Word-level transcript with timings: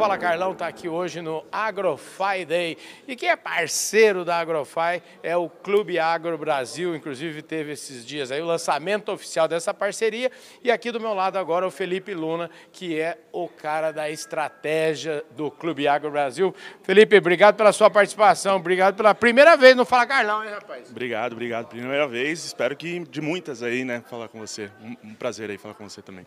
Fala 0.00 0.16
Carlão 0.16 0.52
está 0.52 0.66
aqui 0.66 0.88
hoje 0.88 1.20
no 1.20 1.44
AgroFi 1.52 2.46
Day. 2.46 2.78
E 3.06 3.14
quem 3.14 3.28
é 3.28 3.36
parceiro 3.36 4.24
da 4.24 4.38
AgroFi 4.38 5.02
é 5.22 5.36
o 5.36 5.50
Clube 5.50 5.98
Agro 5.98 6.38
Brasil, 6.38 6.96
inclusive 6.96 7.42
teve 7.42 7.72
esses 7.72 8.06
dias 8.06 8.32
aí 8.32 8.40
o 8.40 8.46
lançamento 8.46 9.12
oficial 9.12 9.46
dessa 9.46 9.74
parceria. 9.74 10.32
E 10.64 10.70
aqui 10.70 10.90
do 10.90 10.98
meu 10.98 11.12
lado 11.12 11.36
agora 11.36 11.66
o 11.66 11.70
Felipe 11.70 12.14
Luna, 12.14 12.50
que 12.72 12.98
é 12.98 13.18
o 13.30 13.46
cara 13.46 13.92
da 13.92 14.08
estratégia 14.08 15.22
do 15.36 15.50
Clube 15.50 15.86
Agro 15.86 16.10
Brasil. 16.10 16.54
Felipe, 16.82 17.18
obrigado 17.18 17.56
pela 17.56 17.70
sua 17.70 17.90
participação, 17.90 18.56
obrigado 18.56 18.96
pela 18.96 19.14
primeira 19.14 19.54
vez 19.54 19.76
no 19.76 19.84
Fala 19.84 20.06
Carlão, 20.06 20.42
hein, 20.42 20.50
rapaz? 20.50 20.88
Obrigado, 20.90 21.32
obrigado. 21.32 21.66
Primeira 21.66 22.08
vez, 22.08 22.42
espero 22.42 22.74
que 22.74 23.00
de 23.00 23.20
muitas 23.20 23.62
aí, 23.62 23.84
né, 23.84 24.02
falar 24.08 24.28
com 24.28 24.38
você. 24.38 24.70
Um, 24.80 25.10
um 25.10 25.14
prazer 25.14 25.50
aí 25.50 25.58
falar 25.58 25.74
com 25.74 25.86
você 25.86 26.00
também. 26.00 26.24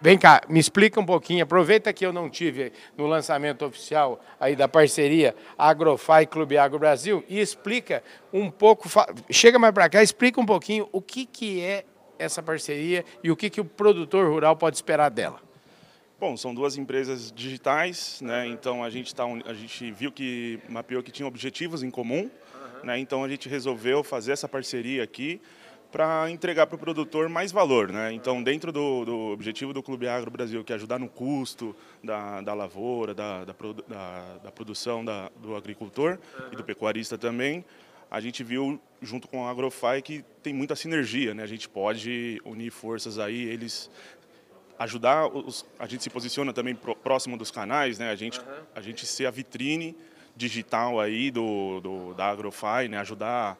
Vem 0.00 0.16
cá, 0.16 0.40
me 0.48 0.58
explica 0.58 0.98
um 0.98 1.04
pouquinho, 1.04 1.42
aproveita 1.42 1.92
que 1.92 2.06
eu 2.06 2.12
não 2.12 2.30
tive 2.30 2.72
no 2.96 3.06
lançamento 3.06 3.62
oficial 3.64 4.18
aí 4.40 4.56
da 4.56 4.66
parceria 4.66 5.36
Agrofy 5.56 6.26
Clube 6.30 6.56
Agro 6.56 6.78
Brasil 6.78 7.22
e 7.28 7.38
explica 7.38 8.02
um 8.32 8.50
pouco, 8.50 8.88
chega 9.30 9.58
mais 9.58 9.74
para 9.74 9.88
cá, 9.90 10.02
explica 10.02 10.40
um 10.40 10.46
pouquinho 10.46 10.88
o 10.92 11.02
que, 11.02 11.26
que 11.26 11.60
é 11.60 11.84
essa 12.18 12.42
parceria 12.42 13.04
e 13.22 13.30
o 13.30 13.36
que, 13.36 13.50
que 13.50 13.60
o 13.60 13.64
produtor 13.66 14.26
rural 14.30 14.56
pode 14.56 14.76
esperar 14.76 15.10
dela. 15.10 15.40
Bom, 16.18 16.34
são 16.38 16.54
duas 16.54 16.78
empresas 16.78 17.30
digitais, 17.30 18.20
né? 18.22 18.46
Então 18.46 18.82
a 18.82 18.88
gente 18.88 19.14
tá, 19.14 19.24
a 19.44 19.52
gente 19.52 19.90
viu 19.92 20.10
que 20.10 20.58
mapeou 20.66 21.02
que 21.02 21.12
tinha 21.12 21.28
objetivos 21.28 21.82
em 21.82 21.90
comum, 21.90 22.30
né? 22.82 22.98
Então 22.98 23.22
a 23.22 23.28
gente 23.28 23.50
resolveu 23.50 24.02
fazer 24.02 24.32
essa 24.32 24.48
parceria 24.48 25.02
aqui 25.02 25.38
para 25.96 26.30
entregar 26.30 26.66
para 26.66 26.76
o 26.76 26.78
produtor 26.78 27.26
mais 27.26 27.50
valor. 27.50 27.90
Né? 27.90 28.12
Então, 28.12 28.42
dentro 28.42 28.70
do, 28.70 29.06
do, 29.06 29.18
objetivo 29.30 29.72
do 29.72 29.82
Clube 29.82 30.06
Agro 30.06 30.30
Brasil, 30.30 30.62
que 30.62 30.70
é 30.70 30.76
ajudar 30.76 30.98
no 30.98 31.08
custo 31.08 31.74
da, 32.04 32.42
da 32.42 32.52
lavoura, 32.52 33.14
da, 33.14 33.46
da, 33.46 33.54
da, 34.44 34.52
produção 34.52 35.02
do 35.40 35.56
agricultor 35.56 36.18
uhum. 36.38 36.48
e 36.52 36.56
do 36.56 36.62
pecuarista 36.62 37.16
também, 37.16 37.64
a 38.10 38.20
gente 38.20 38.44
viu, 38.44 38.78
junto 39.00 39.26
com 39.26 39.46
a 39.46 39.50
Agrofy, 39.50 40.02
que 40.04 40.22
tem 40.42 40.52
muita 40.52 40.76
sinergia. 40.76 41.32
Né? 41.32 41.42
A 41.42 41.46
gente 41.46 41.66
pode 41.66 42.42
unir 42.44 42.70
forças 42.70 43.18
aí, 43.18 43.44
eles 43.44 43.90
ajudar, 44.78 45.26
os, 45.28 45.64
a 45.78 45.86
gente 45.86 46.02
se 46.02 46.10
posiciona 46.10 46.52
também 46.52 46.74
próximo 47.02 47.38
dos 47.38 47.50
canais, 47.50 47.98
né? 47.98 48.10
a, 48.10 48.16
gente, 48.16 48.38
uhum. 48.38 48.44
a 48.74 48.82
gente 48.82 49.06
ser 49.06 49.24
a 49.24 49.30
vitrine 49.30 49.96
digital 50.36 51.00
aí 51.00 51.30
do, 51.30 51.80
do 51.80 52.12
da 52.12 52.26
Agrofy, 52.26 52.86
né? 52.90 52.98
ajudar 52.98 53.58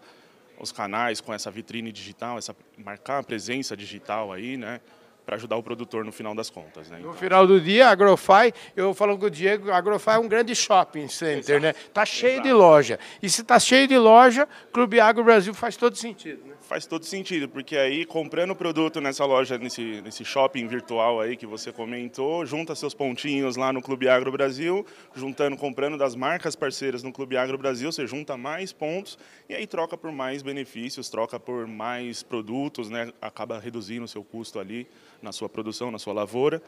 os 0.58 0.72
canais 0.72 1.20
com 1.20 1.32
essa 1.32 1.50
vitrine 1.50 1.92
digital, 1.92 2.38
essa 2.38 2.54
marcar 2.78 3.18
a 3.18 3.22
presença 3.22 3.76
digital 3.76 4.32
aí, 4.32 4.56
né? 4.56 4.80
Para 5.26 5.34
ajudar 5.34 5.56
o 5.56 5.62
produtor 5.62 6.04
no 6.04 6.12
final 6.12 6.36
das 6.36 6.48
contas. 6.48 6.88
Né? 6.88 6.98
Então... 7.00 7.10
No 7.10 7.18
final 7.18 7.44
do 7.46 7.60
dia, 7.60 7.88
a 7.88 7.90
Agrofy, 7.90 8.54
eu 8.76 8.94
falo 8.94 9.18
com 9.18 9.26
o 9.26 9.30
Diego, 9.30 9.72
a 9.72 9.76
Agrofy 9.76 10.10
é 10.10 10.18
um 10.18 10.28
grande 10.28 10.54
shopping 10.54 11.08
center, 11.08 11.60
né? 11.60 11.70
Exato. 11.70 11.80
né? 11.80 11.88
Está 11.88 12.06
cheio 12.06 12.32
Exato. 12.34 12.48
de 12.48 12.54
loja. 12.54 12.98
E 13.20 13.28
se 13.28 13.40
está 13.40 13.58
cheio 13.58 13.88
de 13.88 13.98
loja, 13.98 14.48
Clube 14.72 15.00
Agro 15.00 15.24
Brasil 15.24 15.52
faz 15.52 15.76
todo 15.76 15.96
sentido, 15.96 16.46
né? 16.46 16.54
Faz 16.60 16.86
todo 16.86 17.04
sentido, 17.04 17.48
porque 17.48 17.76
aí 17.76 18.04
comprando 18.04 18.54
produto 18.54 19.00
nessa 19.00 19.24
loja, 19.24 19.58
nesse, 19.58 20.00
nesse 20.02 20.24
shopping 20.24 20.66
virtual 20.66 21.20
aí 21.20 21.36
que 21.36 21.46
você 21.46 21.72
comentou, 21.72 22.44
junta 22.46 22.74
seus 22.74 22.94
pontinhos 22.94 23.56
lá 23.56 23.72
no 23.72 23.82
Clube 23.82 24.08
Agro 24.08 24.30
Brasil, 24.32 24.86
juntando, 25.14 25.56
comprando 25.56 25.96
das 25.96 26.14
marcas 26.14 26.56
parceiras 26.56 27.02
no 27.02 27.12
Clube 27.12 27.36
Agro 27.36 27.56
Brasil, 27.56 27.90
você 27.90 28.06
junta 28.06 28.36
mais 28.36 28.72
pontos 28.72 29.18
e 29.48 29.54
aí 29.54 29.66
troca 29.66 29.96
por 29.96 30.10
mais 30.10 30.42
benefícios, 30.42 31.08
troca 31.08 31.38
por 31.38 31.66
mais 31.66 32.22
produtos, 32.22 32.90
né? 32.90 33.12
Acaba 33.20 33.58
reduzindo 33.58 34.04
o 34.04 34.08
seu 34.08 34.24
custo 34.24 34.58
ali 34.58 34.88
na 35.22 35.32
sua 35.32 35.48
produção, 35.48 35.90
na 35.90 35.98
sua 35.98 36.12
lavoura. 36.12 36.62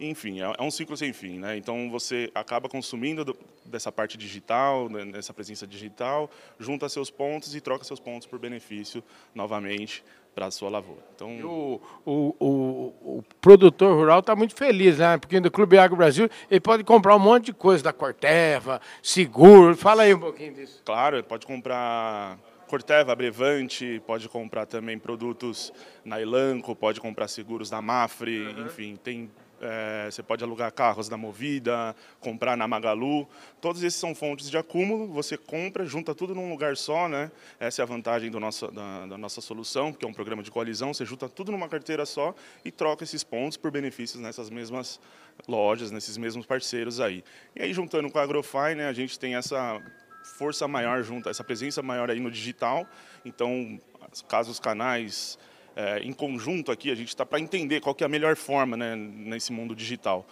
Enfim, 0.00 0.40
é, 0.40 0.52
é 0.58 0.62
um 0.62 0.70
ciclo 0.70 0.96
sem 0.96 1.12
fim, 1.12 1.38
né? 1.38 1.56
Então 1.56 1.90
você 1.90 2.30
acaba 2.34 2.68
consumindo 2.68 3.24
do, 3.24 3.38
dessa 3.64 3.92
parte 3.92 4.16
digital, 4.16 4.88
né, 4.88 5.04
dessa 5.06 5.32
presença 5.32 5.66
digital, 5.66 6.30
junta 6.58 6.88
seus 6.88 7.10
pontos 7.10 7.54
e 7.54 7.60
troca 7.60 7.84
seus 7.84 8.00
pontos 8.00 8.26
por 8.26 8.38
benefício 8.38 9.02
novamente 9.34 10.02
para 10.34 10.46
a 10.46 10.50
sua 10.50 10.70
lavoura. 10.70 11.02
Então, 11.14 11.28
o, 11.44 11.80
o, 12.06 12.36
o, 12.40 13.18
o, 13.18 13.24
produtor 13.40 13.94
rural 13.94 14.20
está 14.20 14.34
muito 14.34 14.54
feliz, 14.54 14.98
né? 14.98 15.18
Porque 15.18 15.38
no 15.38 15.50
Clube 15.50 15.76
Agro 15.76 15.96
Brasil 15.96 16.28
ele 16.50 16.60
pode 16.60 16.84
comprar 16.84 17.14
um 17.14 17.18
monte 17.18 17.46
de 17.46 17.52
coisa 17.52 17.84
da 17.84 17.92
Corteva, 17.92 18.80
seguro. 19.02 19.76
Fala 19.76 20.04
aí 20.04 20.14
um 20.14 20.20
pouquinho 20.20 20.54
disso. 20.54 20.80
Claro, 20.84 21.16
ele 21.16 21.22
pode 21.22 21.46
comprar 21.46 22.38
Corteva, 22.72 23.14
Brevante, 23.14 24.02
pode 24.06 24.30
comprar 24.30 24.64
também 24.64 24.98
produtos 24.98 25.70
na 26.02 26.18
Elanco, 26.18 26.74
pode 26.74 27.02
comprar 27.02 27.28
seguros 27.28 27.68
da 27.68 27.82
Mafre, 27.82 28.46
uhum. 28.46 28.64
enfim, 28.64 28.96
tem 28.96 29.30
é, 29.60 30.10
você 30.10 30.22
pode 30.22 30.42
alugar 30.42 30.72
carros 30.72 31.06
da 31.06 31.18
Movida, 31.18 31.94
comprar 32.18 32.56
na 32.56 32.66
Magalu. 32.66 33.28
Todos 33.60 33.82
esses 33.82 34.00
são 34.00 34.14
fontes 34.14 34.50
de 34.50 34.56
acúmulo. 34.56 35.06
Você 35.12 35.36
compra, 35.36 35.84
junta 35.84 36.14
tudo 36.14 36.34
num 36.34 36.48
lugar 36.50 36.74
só, 36.76 37.08
né? 37.08 37.30
Essa 37.60 37.82
é 37.82 37.84
a 37.84 37.86
vantagem 37.86 38.30
do 38.30 38.40
nosso, 38.40 38.68
da, 38.72 39.06
da, 39.06 39.18
nossa 39.18 39.42
solução, 39.42 39.92
que 39.92 40.04
é 40.04 40.08
um 40.08 40.12
programa 40.12 40.42
de 40.42 40.50
coalizão. 40.50 40.94
Você 40.94 41.04
junta 41.04 41.28
tudo 41.28 41.52
numa 41.52 41.68
carteira 41.68 42.06
só 42.06 42.34
e 42.64 42.72
troca 42.72 43.04
esses 43.04 43.22
pontos 43.22 43.58
por 43.58 43.70
benefícios 43.70 44.20
nessas 44.20 44.48
mesmas 44.48 44.98
lojas, 45.46 45.90
nesses 45.90 46.16
mesmos 46.16 46.46
parceiros 46.46 47.00
aí. 47.00 47.22
E 47.54 47.62
aí, 47.62 47.72
juntando 47.72 48.10
com 48.10 48.18
a 48.18 48.22
Agrofy, 48.22 48.74
né, 48.74 48.88
a 48.88 48.92
gente 48.94 49.16
tem 49.18 49.36
essa 49.36 49.80
força 50.22 50.66
maior 50.68 51.02
junto, 51.02 51.28
essa 51.28 51.44
presença 51.44 51.82
maior 51.82 52.10
aí 52.10 52.20
no 52.20 52.30
digital. 52.30 52.86
Então, 53.24 53.80
caso 54.28 54.50
os 54.50 54.60
canais 54.60 55.38
é, 55.74 56.00
em 56.00 56.12
conjunto 56.12 56.70
aqui, 56.70 56.90
a 56.90 56.94
gente 56.94 57.08
está 57.08 57.24
para 57.24 57.40
entender 57.40 57.80
qual 57.80 57.94
que 57.94 58.04
é 58.04 58.06
a 58.06 58.08
melhor 58.08 58.36
forma 58.36 58.76
né, 58.76 58.94
nesse 58.96 59.52
mundo 59.52 59.74
digital. 59.74 60.26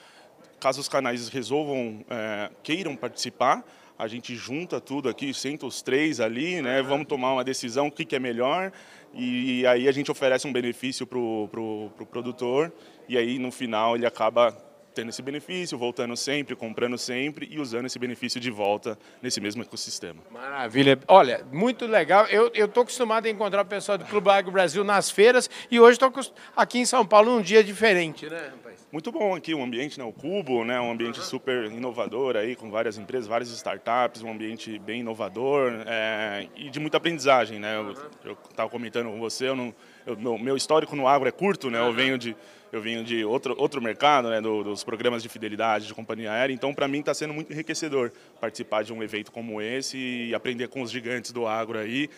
Caso 0.59 0.81
os 0.81 0.89
canais 0.89 1.29
resolvam, 1.29 2.05
é, 2.11 2.51
queiram 2.63 2.95
participar, 2.95 3.65
a 3.99 4.07
gente 4.07 4.35
junta 4.35 4.81
tudo 4.81 5.09
aqui, 5.09 5.33
senta 5.33 5.67
os 5.67 5.83
três 5.83 6.21
ali, 6.21 6.61
né, 6.61 6.83
vamos 6.83 7.07
tomar 7.07 7.33
uma 7.33 7.45
decisão, 7.45 7.87
o 7.87 7.91
que, 7.91 8.05
que 8.05 8.17
é 8.17 8.19
melhor, 8.19 8.73
e 9.15 9.67
aí 9.67 9.89
a 9.89 9.93
gente 9.93 10.11
oferece 10.11 10.47
um 10.47 10.53
benefício 10.53 11.07
para 11.07 11.19
o 11.19 11.49
pro, 11.51 11.91
pro 11.97 12.07
produtor, 12.07 12.73
e 13.09 13.17
aí 13.17 13.39
no 13.39 13.51
final 13.51 13.97
ele 13.97 14.07
acaba 14.07 14.57
tendo 14.95 15.11
esse 15.11 15.23
benefício, 15.23 15.79
voltando 15.79 16.17
sempre, 16.17 16.55
comprando 16.57 16.99
sempre 16.99 17.49
e 17.51 17.59
usando 17.59 17.87
esse 17.87 17.99
benefício 17.99 18.41
de 18.41 18.51
volta 18.51 18.99
nesse 19.23 19.41
mesmo 19.41 19.63
ecossistema. 19.63 20.23
Maravilha. 20.31 20.99
Olha, 21.09 21.45
muito 21.53 21.87
legal. 21.87 22.27
Eu 22.27 22.51
estou 22.55 22.83
acostumado 22.83 23.27
a 23.27 23.31
encontrar 23.31 23.63
o 23.63 23.67
pessoal 23.67 23.99
do 23.99 24.05
Clube 24.05 24.31
Agro 24.31 24.53
Brasil 24.53 24.85
nas 24.85 25.11
feiras 25.11 25.49
e 25.71 25.79
hoje 25.79 25.99
estou 26.01 26.13
aqui 26.57 26.79
em 26.79 26.85
São 26.87 27.07
Paulo 27.07 27.33
num 27.33 27.43
dia 27.43 27.63
diferente, 27.63 28.29
né, 28.29 28.51
rapaz? 28.51 28.71
Muito 28.93 29.13
bom 29.13 29.37
aqui 29.37 29.55
o 29.55 29.63
ambiente, 29.63 29.97
né? 30.01 30.05
O 30.05 30.13
Cubo, 30.13 30.65
né? 30.65 30.81
Um 30.81 30.91
ambiente 30.91 31.21
uhum. 31.21 31.25
super 31.25 31.67
inovador 31.67 32.37
aí, 32.37 32.57
com 32.57 32.69
várias 32.73 32.99
empresas, 32.99 33.29
várias 33.29 33.49
startups, 33.51 34.21
um 34.21 34.33
ambiente 34.33 34.81
bem 34.81 35.01
inovador 35.01 35.73
é, 35.87 36.49
e 36.57 36.69
de 36.69 36.81
muita 36.81 36.97
aprendizagem, 36.97 37.61
né? 37.61 37.77
Eu 38.25 38.37
estava 38.51 38.69
comentando 38.69 39.09
com 39.09 39.21
você, 39.21 39.49
eu 39.49 39.55
não, 39.55 39.73
eu, 40.05 40.17
meu, 40.17 40.37
meu 40.37 40.57
histórico 40.57 40.97
no 40.97 41.07
agro 41.07 41.29
é 41.29 41.33
curto, 41.33 41.71
né? 41.71 41.79
Eu 41.79 41.93
venho 41.93 42.19
de 42.19 42.37
eu 42.73 42.81
venho 42.81 43.03
de 43.03 43.25
outro, 43.25 43.55
outro 43.59 43.83
mercado, 43.83 44.31
né, 44.31 44.41
do, 44.41 44.63
dos 44.63 44.85
programas 44.85 45.23
de 45.23 45.29
fidelidade 45.29 45.87
de 45.87 45.95
companhia 45.95 46.33
aérea, 46.33 46.55
então 46.55 46.73
para 46.73 46.87
mim 46.87 47.01
está 47.01 47.13
sendo 47.13 47.35
muito 47.35 47.53
enriquecedor 47.53 48.13
participar 48.41 48.85
de 48.85 48.93
um 48.93 49.03
evento 49.03 49.33
como 49.33 49.61
esse 49.61 49.99
e 49.99 50.35
aprender 50.35 50.69
com 50.69 50.83
os 50.83 50.91
gigantes 50.91 51.33
do 51.33 51.47
agro 51.47 51.79
aí. 51.79 52.09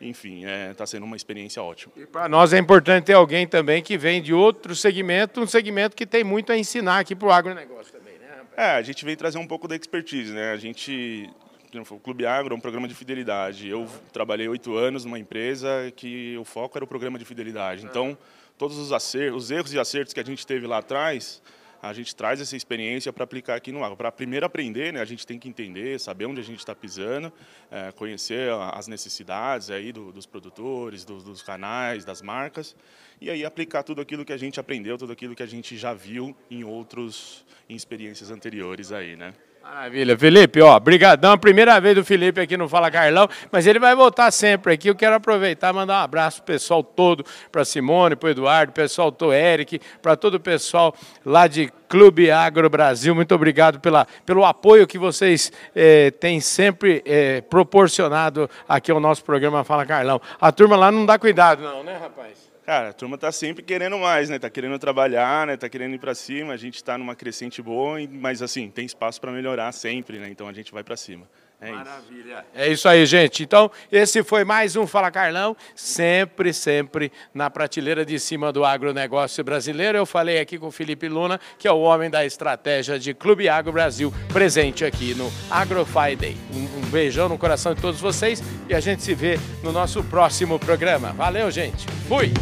Enfim, 0.00 0.40
está 0.40 0.50
é, 0.50 0.74
tá 0.74 0.86
sendo 0.86 1.04
uma 1.04 1.14
experiência 1.14 1.62
ótima. 1.62 1.92
E 1.96 2.06
para 2.06 2.28
nós 2.28 2.52
é 2.52 2.58
importante 2.58 3.04
ter 3.04 3.12
alguém 3.12 3.46
também 3.46 3.80
que 3.80 3.96
vem 3.96 4.20
de 4.20 4.34
outro 4.34 4.74
segmento, 4.74 5.40
um 5.40 5.46
segmento 5.46 5.94
que 5.94 6.04
tem 6.04 6.24
muito 6.24 6.50
a 6.50 6.58
ensinar 6.58 6.98
aqui 6.98 7.14
para 7.14 7.28
o 7.28 7.30
agronegócio 7.30 7.92
também, 7.92 8.14
né? 8.14 8.40
É, 8.56 8.70
a 8.72 8.82
gente 8.82 9.04
vem 9.04 9.14
trazer 9.14 9.38
um 9.38 9.46
pouco 9.46 9.68
da 9.68 9.76
expertise, 9.76 10.32
né? 10.32 10.50
A 10.50 10.56
gente 10.56 11.30
o 11.78 11.98
Clube 11.98 12.26
Agro 12.26 12.54
é 12.54 12.56
um 12.56 12.60
programa 12.60 12.86
de 12.86 12.94
fidelidade. 12.94 13.66
Eu 13.66 13.88
trabalhei 14.12 14.46
oito 14.46 14.76
anos 14.76 15.04
numa 15.04 15.18
empresa 15.18 15.90
que 15.96 16.36
o 16.36 16.44
foco 16.44 16.76
era 16.76 16.84
o 16.84 16.88
programa 16.88 17.18
de 17.18 17.24
fidelidade. 17.24 17.84
Então, 17.84 18.16
todos 18.58 18.76
os, 18.76 18.92
acertos, 18.92 19.44
os 19.44 19.50
erros 19.50 19.72
e 19.72 19.78
acertos 19.78 20.12
que 20.12 20.20
a 20.20 20.24
gente 20.24 20.46
teve 20.46 20.66
lá 20.66 20.78
atrás, 20.78 21.42
a 21.80 21.92
gente 21.94 22.14
traz 22.14 22.40
essa 22.42 22.54
experiência 22.54 23.10
para 23.10 23.24
aplicar 23.24 23.54
aqui 23.54 23.72
no 23.72 23.82
agro. 23.82 23.96
Para 23.96 24.12
primeiro 24.12 24.44
aprender, 24.44 24.92
né, 24.92 25.00
a 25.00 25.04
gente 25.06 25.26
tem 25.26 25.38
que 25.38 25.48
entender, 25.48 25.98
saber 25.98 26.26
onde 26.26 26.40
a 26.40 26.44
gente 26.44 26.58
está 26.58 26.74
pisando, 26.74 27.32
é, 27.70 27.90
conhecer 27.92 28.50
as 28.72 28.86
necessidades 28.86 29.70
aí 29.70 29.92
do, 29.92 30.12
dos 30.12 30.26
produtores, 30.26 31.04
do, 31.04 31.22
dos 31.22 31.42
canais, 31.42 32.04
das 32.04 32.20
marcas, 32.20 32.76
e 33.18 33.30
aí 33.30 33.44
aplicar 33.46 33.82
tudo 33.82 34.00
aquilo 34.02 34.24
que 34.24 34.32
a 34.32 34.36
gente 34.36 34.60
aprendeu, 34.60 34.98
tudo 34.98 35.12
aquilo 35.12 35.34
que 35.34 35.42
a 35.42 35.46
gente 35.46 35.76
já 35.78 35.94
viu 35.94 36.36
em 36.50 36.64
outros, 36.64 37.46
em 37.66 37.74
experiências 37.74 38.30
anteriores 38.30 38.92
aí, 38.92 39.16
né? 39.16 39.32
Maravilha. 39.62 40.18
Felipe, 40.18 40.60
ó, 40.60 40.78
brigadão. 40.78 41.38
Primeira 41.38 41.80
vez 41.80 41.94
do 41.94 42.04
Felipe 42.04 42.40
aqui 42.40 42.56
no 42.56 42.68
Fala 42.68 42.90
Carlão, 42.90 43.28
mas 43.50 43.66
ele 43.66 43.78
vai 43.78 43.94
voltar 43.94 44.30
sempre 44.30 44.72
aqui. 44.72 44.88
Eu 44.90 44.94
quero 44.94 45.14
aproveitar 45.14 45.70
e 45.70 45.72
mandar 45.72 46.00
um 46.00 46.04
abraço 46.04 46.42
pessoal 46.42 46.82
todo, 46.82 47.24
para 47.50 47.64
Simone, 47.64 48.16
para 48.16 48.30
Eduardo, 48.30 48.72
pessoal 48.72 49.10
do 49.10 49.32
Eric, 49.32 49.80
para 50.02 50.16
todo 50.16 50.34
o 50.34 50.40
pessoal 50.40 50.94
lá 51.24 51.46
de 51.46 51.72
Clube 51.88 52.30
Agro 52.30 52.68
Brasil. 52.68 53.14
Muito 53.14 53.34
obrigado 53.34 53.78
pela, 53.80 54.06
pelo 54.26 54.44
apoio 54.44 54.86
que 54.86 54.98
vocês 54.98 55.52
eh, 55.74 56.10
têm 56.10 56.40
sempre 56.40 57.02
eh, 57.06 57.40
proporcionado 57.42 58.50
aqui 58.68 58.90
ao 58.90 58.98
nosso 58.98 59.24
programa 59.24 59.64
Fala 59.64 59.86
Carlão. 59.86 60.20
A 60.40 60.50
turma 60.50 60.76
lá 60.76 60.90
não 60.90 61.06
dá 61.06 61.18
cuidado, 61.18 61.62
não, 61.62 61.84
né, 61.84 61.96
rapaz? 61.96 62.51
Cara, 62.64 62.90
a 62.90 62.92
turma 62.92 63.18
tá 63.18 63.32
sempre 63.32 63.62
querendo 63.62 63.98
mais, 63.98 64.30
né? 64.30 64.38
Tá 64.38 64.48
querendo 64.48 64.78
trabalhar, 64.78 65.46
né? 65.46 65.56
Tá 65.56 65.68
querendo 65.68 65.94
ir 65.94 65.98
para 65.98 66.14
cima. 66.14 66.52
A 66.52 66.56
gente 66.56 66.76
está 66.76 66.96
numa 66.96 67.16
crescente 67.16 67.60
boa, 67.60 67.98
mas 68.08 68.40
assim, 68.40 68.70
tem 68.70 68.86
espaço 68.86 69.20
para 69.20 69.32
melhorar 69.32 69.72
sempre, 69.72 70.18
né? 70.18 70.28
Então 70.30 70.46
a 70.46 70.52
gente 70.52 70.72
vai 70.72 70.84
para 70.84 70.96
cima. 70.96 71.26
É 71.62 71.70
Maravilha. 71.70 72.38
Isso. 72.38 72.44
É 72.56 72.68
isso 72.72 72.88
aí, 72.88 73.06
gente. 73.06 73.44
Então, 73.44 73.70
esse 73.90 74.24
foi 74.24 74.44
mais 74.44 74.74
um 74.74 74.84
Fala 74.84 75.12
Carlão, 75.12 75.56
sempre, 75.76 76.52
sempre 76.52 77.12
na 77.32 77.48
prateleira 77.48 78.04
de 78.04 78.18
cima 78.18 78.52
do 78.52 78.64
agronegócio 78.64 79.44
brasileiro. 79.44 79.96
Eu 79.96 80.04
falei 80.04 80.40
aqui 80.40 80.58
com 80.58 80.66
o 80.66 80.72
Felipe 80.72 81.08
Luna, 81.08 81.40
que 81.58 81.68
é 81.68 81.72
o 81.72 81.78
homem 81.78 82.10
da 82.10 82.26
estratégia 82.26 82.98
de 82.98 83.14
Clube 83.14 83.48
Agro 83.48 83.72
Brasil, 83.72 84.12
presente 84.32 84.84
aqui 84.84 85.14
no 85.14 85.32
AgroFi 85.48 86.16
Day. 86.16 86.36
Um, 86.52 86.78
um 86.80 86.90
beijão 86.90 87.28
no 87.28 87.38
coração 87.38 87.74
de 87.74 87.80
todos 87.80 88.00
vocês 88.00 88.42
e 88.68 88.74
a 88.74 88.80
gente 88.80 89.00
se 89.00 89.14
vê 89.14 89.38
no 89.62 89.70
nosso 89.70 90.02
próximo 90.02 90.58
programa. 90.58 91.12
Valeu, 91.12 91.48
gente. 91.48 91.86
Fui! 92.08 92.32